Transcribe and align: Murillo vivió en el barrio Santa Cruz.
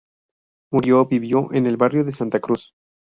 Murillo 0.71 1.05
vivió 1.05 1.53
en 1.53 1.67
el 1.67 1.77
barrio 1.77 2.11
Santa 2.11 2.39
Cruz. 2.39 2.73